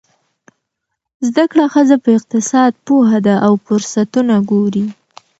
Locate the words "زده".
1.27-1.43